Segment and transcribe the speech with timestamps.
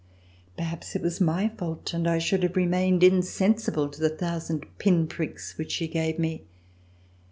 [0.57, 5.05] Perhaps it was my fault and I should have remained insensible to the thousand pin
[5.05, 6.41] pricks which she gave me.